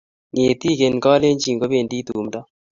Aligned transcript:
Ngetik 0.33 0.79
en 0.87 0.95
kalejin 1.03 1.57
kopendi 1.61 1.97
tumdo 2.07 2.39